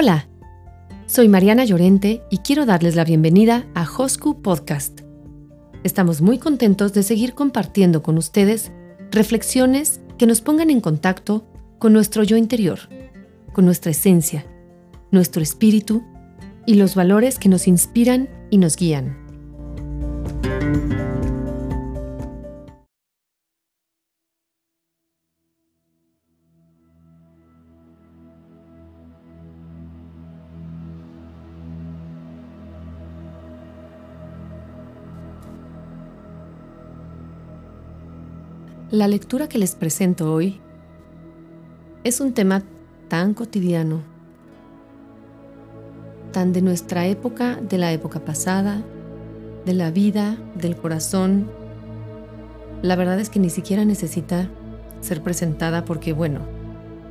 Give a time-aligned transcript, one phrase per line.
[0.00, 0.28] Hola,
[1.06, 5.00] soy Mariana Llorente y quiero darles la bienvenida a Hosku Podcast.
[5.82, 8.70] Estamos muy contentos de seguir compartiendo con ustedes
[9.10, 11.48] reflexiones que nos pongan en contacto
[11.80, 12.78] con nuestro yo interior,
[13.52, 14.46] con nuestra esencia,
[15.10, 16.04] nuestro espíritu
[16.64, 19.16] y los valores que nos inspiran y nos guían.
[38.90, 40.62] La lectura que les presento hoy
[42.04, 42.62] es un tema
[43.08, 44.00] tan cotidiano,
[46.32, 48.82] tan de nuestra época, de la época pasada,
[49.66, 51.50] de la vida, del corazón.
[52.80, 54.48] La verdad es que ni siquiera necesita
[55.02, 56.40] ser presentada porque, bueno,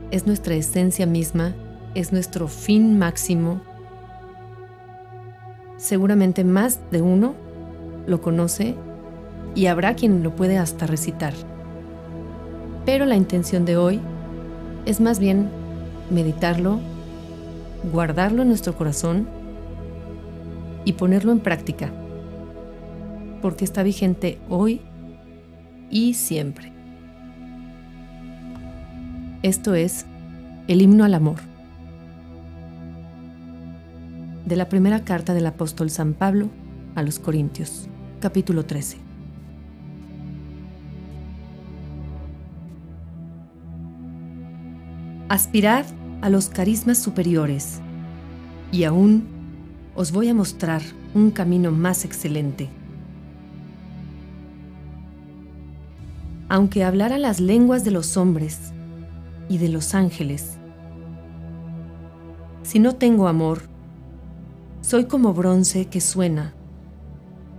[0.09, 1.53] es nuestra esencia misma,
[1.94, 3.62] es nuestro fin máximo.
[5.78, 7.36] Seguramente más de uno
[8.08, 8.73] lo conoce
[9.53, 11.36] y habrá quien lo puede hasta recitar.
[12.88, 14.00] Pero la intención de hoy
[14.86, 15.50] es más bien
[16.10, 16.80] meditarlo,
[17.92, 19.28] guardarlo en nuestro corazón
[20.86, 21.92] y ponerlo en práctica,
[23.42, 24.80] porque está vigente hoy
[25.90, 26.72] y siempre.
[29.44, 30.06] Esto es
[30.70, 31.40] el himno al amor.
[34.46, 36.48] De la primera carta del apóstol San Pablo
[36.96, 37.90] a los Corintios,
[38.22, 39.06] capítulo 13.
[45.30, 45.86] Aspirad
[46.22, 47.81] a los carismas superiores
[48.72, 49.28] y aún
[49.94, 50.81] os voy a mostrar
[51.14, 52.69] un camino más excelente.
[56.47, 58.72] Aunque hablara las lenguas de los hombres
[59.50, 60.58] y de los ángeles,
[62.64, 63.64] si no tengo amor,
[64.80, 66.53] soy como bronce que suena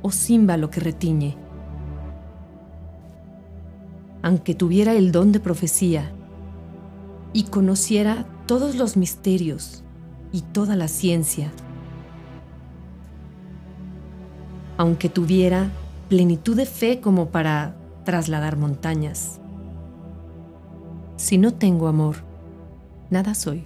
[0.00, 1.36] o címbalo que retiñe.
[4.22, 6.14] Aunque tuviera el don de profecía
[7.32, 9.82] y conociera todos los misterios
[10.32, 11.50] y toda la ciencia.
[14.76, 15.70] Aunque tuviera
[16.08, 19.40] plenitud de fe como para trasladar montañas.
[21.16, 22.16] Si no tengo amor,
[23.10, 23.64] nada soy.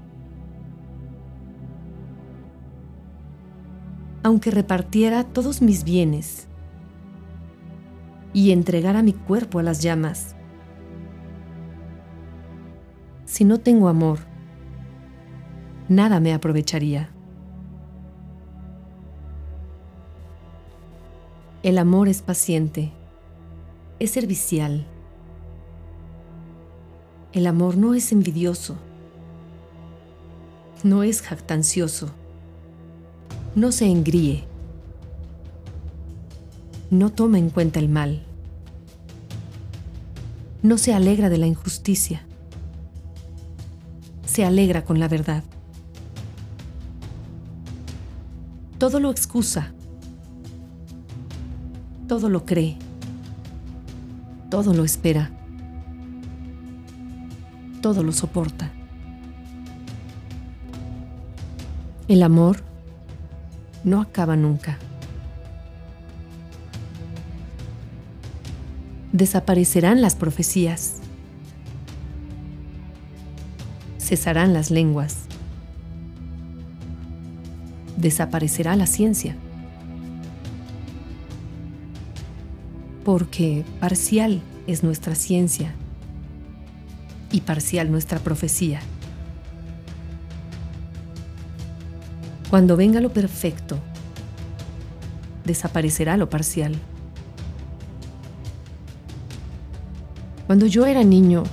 [4.24, 6.46] Aunque repartiera todos mis bienes
[8.32, 10.34] y entregara mi cuerpo a las llamas,
[13.32, 14.18] si no tengo amor,
[15.88, 17.08] nada me aprovecharía.
[21.62, 22.92] El amor es paciente,
[24.00, 24.86] es servicial.
[27.32, 28.76] El amor no es envidioso,
[30.84, 32.10] no es jactancioso,
[33.54, 34.44] no se engríe,
[36.90, 38.26] no toma en cuenta el mal,
[40.62, 42.26] no se alegra de la injusticia
[44.32, 45.44] se alegra con la verdad.
[48.78, 49.74] Todo lo excusa,
[52.08, 52.78] todo lo cree,
[54.48, 55.30] todo lo espera,
[57.82, 58.72] todo lo soporta.
[62.08, 62.64] El amor
[63.84, 64.78] no acaba nunca.
[69.12, 71.01] Desaparecerán las profecías
[74.12, 75.20] cesarán las lenguas.
[77.96, 79.34] Desaparecerá la ciencia.
[83.06, 85.72] Porque parcial es nuestra ciencia
[87.30, 88.80] y parcial nuestra profecía.
[92.50, 93.78] Cuando venga lo perfecto,
[95.46, 96.74] desaparecerá lo parcial.
[100.46, 101.44] Cuando yo era niño,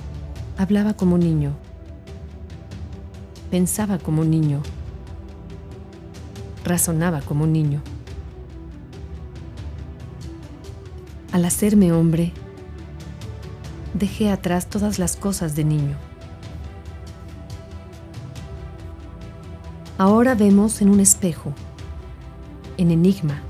[0.58, 1.56] hablaba como niño
[3.50, 4.62] Pensaba como niño.
[6.64, 7.82] Razonaba como niño.
[11.32, 12.32] Al hacerme hombre,
[13.94, 15.96] dejé atrás todas las cosas de niño.
[19.98, 21.52] Ahora vemos en un espejo,
[22.78, 23.42] en enigma.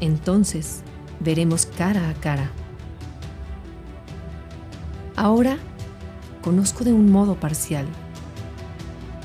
[0.00, 0.82] Entonces
[1.20, 2.50] veremos cara a cara.
[5.14, 5.58] Ahora
[6.42, 7.86] conozco de un modo parcial,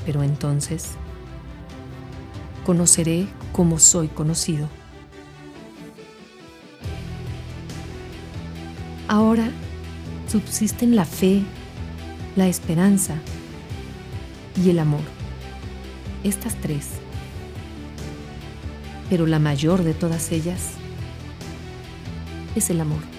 [0.04, 0.92] pero entonces
[2.64, 4.68] conoceré como soy conocido.
[9.08, 9.48] Ahora
[10.28, 11.42] subsisten la fe,
[12.36, 13.16] la esperanza
[14.62, 15.02] y el amor.
[16.24, 16.88] estas tres.
[19.10, 20.70] Pero la mayor de todas ellas
[22.56, 23.13] es el amor.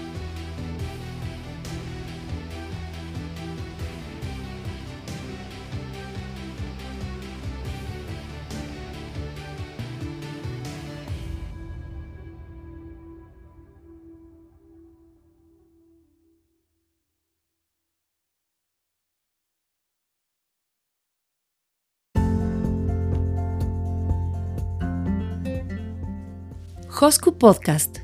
[26.98, 27.98] Hosku Podcast,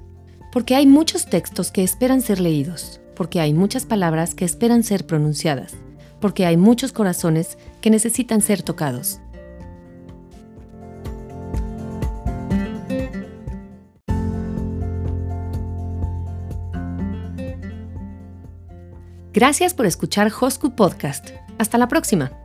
[0.52, 5.06] porque hay muchos textos que esperan ser leídos, porque hay muchas palabras que esperan ser
[5.06, 5.76] pronunciadas,
[6.20, 9.22] porque hay muchos corazones que necesitan ser tocados.
[19.32, 21.30] Gracias por escuchar Hosku Podcast.
[21.58, 22.41] Hasta la próxima.